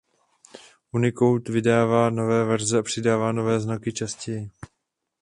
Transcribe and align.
Unicode 0.91 1.51
vydává 1.53 2.09
nové 2.09 2.45
verze 2.45 2.79
a 2.79 2.83
přidává 2.83 3.31
nové 3.31 3.59
znaky 3.59 3.93
častěji. 3.93 4.49